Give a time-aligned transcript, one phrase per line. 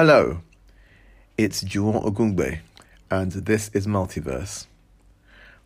[0.00, 0.42] Hello,
[1.36, 2.60] it's Juwon Ogungbe,
[3.10, 4.68] and this is Multiverse.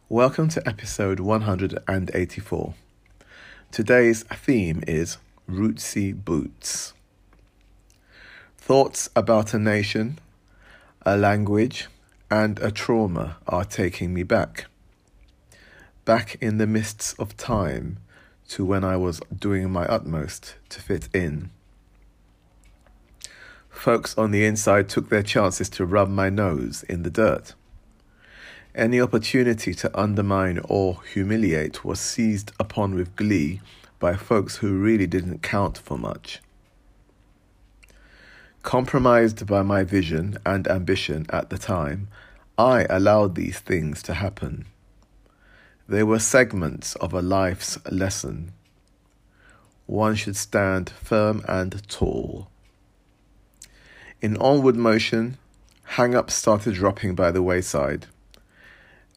[0.09, 2.75] Welcome to episode 184.
[3.71, 6.95] Today's theme is Rootsy Boots.
[8.57, 10.19] Thoughts about a nation,
[11.05, 11.89] a language,
[12.31, 14.65] and a trauma are taking me back.
[16.07, 17.99] Back in the mists of time
[18.49, 21.51] to when I was doing my utmost to fit in.
[23.73, 27.55] Folks on the inside took their chances to rub my nose in the dirt.
[28.75, 33.61] Any opportunity to undermine or humiliate was seized upon with glee
[33.99, 36.41] by folks who really didn't count for much.
[38.63, 42.07] Compromised by my vision and ambition at the time,
[42.57, 44.67] I allowed these things to happen.
[45.89, 48.53] They were segments of a life's lesson.
[49.87, 52.52] One should stand firm and tall.
[54.23, 55.37] In onward motion,
[55.83, 58.07] hang ups started dropping by the wayside.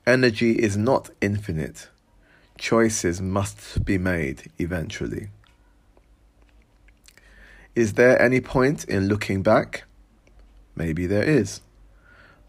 [0.08, 1.90] Energy is not infinite.
[2.58, 5.28] Choices must be made eventually.
[7.76, 9.84] Is there any point in looking back?
[10.76, 11.62] Maybe there is,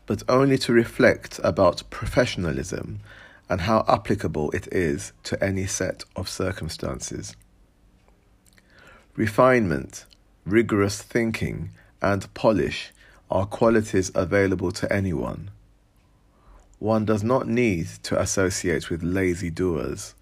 [0.07, 3.01] but only to reflect about professionalism
[3.51, 7.37] and how applicable it is to any set of circumstances.
[9.15, 10.07] Refinement,
[10.47, 11.73] rigorous thinking,
[12.12, 12.93] and polish
[13.31, 15.51] are qualities available to anyone.
[16.79, 20.15] One does not need to associate with lazy doers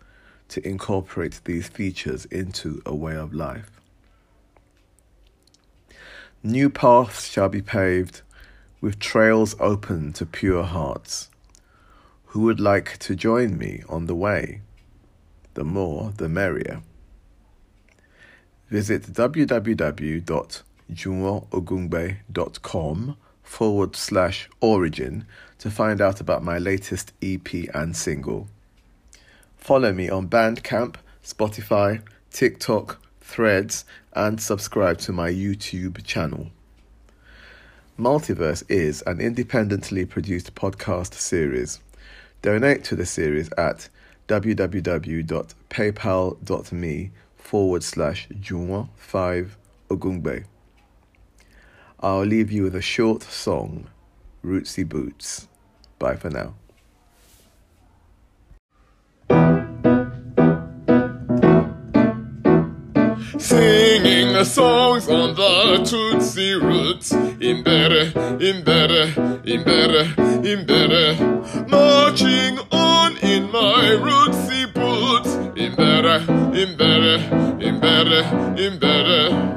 [0.48, 3.70] to incorporate these features into a way of life.
[6.42, 8.22] New paths shall be paved,
[8.80, 11.30] with trails open to pure hearts.
[12.26, 14.60] Who would like to join me on the way?
[15.54, 16.82] The more, the merrier.
[18.68, 19.14] Visit
[20.92, 25.26] www.juwonogungbe.com forward slash origin
[25.58, 28.48] to find out about my latest EP and single.
[29.56, 36.50] Follow me on Bandcamp, Spotify, TikTok, Threads, and subscribe to my YouTube channel.
[37.98, 41.80] Multiverse is an independently produced podcast series.
[42.42, 43.88] Donate to the series at
[44.28, 49.48] www.paypal.me forward slash Juwon5
[49.88, 50.44] Ogungbe.
[52.04, 53.86] I'll leave you with a short song,
[54.44, 55.48] Rootsy Boots.
[55.98, 56.52] Bye for now.
[63.38, 67.10] Singing songs on the Tootsie Roots.
[67.40, 69.14] Imbere, imbere,
[69.46, 70.04] imbere,
[70.44, 71.68] imbere.
[71.70, 75.30] Marching on in my rootsy boots.
[75.56, 76.20] Imbere,
[76.52, 77.16] imbere,
[77.62, 79.54] imbere, imbere.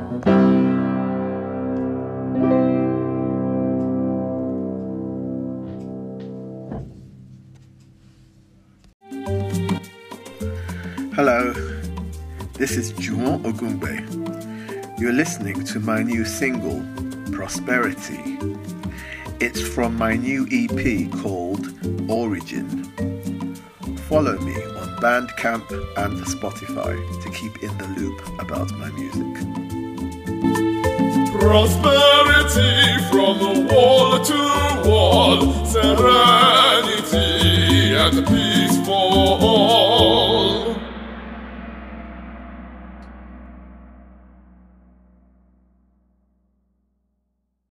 [11.17, 11.51] Hello,
[12.53, 14.05] this is Juwon Ogungbe.
[14.99, 16.85] You're listening to my new single,
[17.31, 18.37] Prosperity.
[19.39, 21.73] It's from my new EP called
[22.07, 22.83] Origin.
[24.07, 25.67] Follow me on Bandcamp
[25.97, 29.33] and Spotify to keep in the loop about my music.
[31.41, 32.75] Prosperity
[33.09, 34.39] from wall to
[34.87, 37.17] wall, serenity
[37.95, 39.76] and peace for all.